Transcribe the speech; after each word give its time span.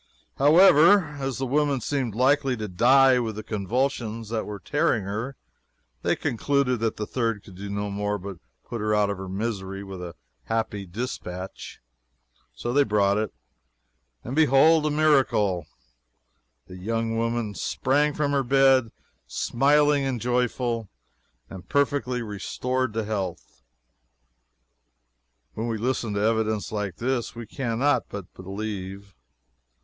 However, 0.37 1.03
as 1.19 1.37
the 1.37 1.45
woman 1.45 1.79
seemed 1.79 2.15
likely 2.15 2.57
to 2.57 2.67
die 2.67 3.19
with 3.19 3.35
the 3.35 3.43
convulsions 3.43 4.29
that 4.29 4.47
were 4.47 4.57
tearing 4.57 5.03
her, 5.03 5.37
they 6.01 6.15
concluded 6.15 6.79
that 6.79 6.97
the 6.97 7.05
third 7.05 7.43
could 7.43 7.53
do 7.53 7.69
no 7.69 7.91
more 7.91 8.17
than 8.17 8.39
put 8.65 8.81
her 8.81 8.95
out 8.95 9.11
of 9.11 9.17
her 9.19 9.29
misery 9.29 9.83
with 9.83 10.01
a 10.01 10.15
happy 10.45 10.87
dispatch. 10.87 11.81
So 12.55 12.73
they 12.73 12.83
brought 12.83 13.19
it, 13.19 13.31
and 14.23 14.35
behold, 14.35 14.87
a 14.87 14.89
miracle! 14.89 15.67
The 16.65 16.79
woman 16.91 17.53
sprang 17.53 18.15
from 18.15 18.31
her 18.31 18.41
bed, 18.41 18.89
smiling 19.27 20.03
and 20.03 20.19
joyful, 20.19 20.89
and 21.47 21.69
perfectly 21.69 22.23
restored 22.23 22.91
to 22.93 23.05
health. 23.05 23.61
When 25.53 25.67
we 25.67 25.77
listen 25.77 26.15
to 26.15 26.21
evidence 26.21 26.71
like 26.71 26.95
this, 26.95 27.35
we 27.35 27.45
cannot 27.45 28.09
but 28.09 28.33
believe. 28.33 29.13